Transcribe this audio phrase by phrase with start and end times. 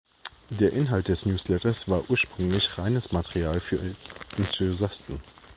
[0.49, 3.77] Der Inhalt des Newsletters war ursprünglich reines Material für
[4.35, 5.21] Enthusiasten.